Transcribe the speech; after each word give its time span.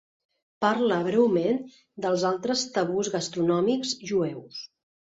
Parla 0.63 0.97
breument 1.07 1.61
dels 2.07 2.27
altres 2.33 2.67
tabús 2.79 3.13
gastronòmics 3.19 3.97
jueus. 4.13 4.69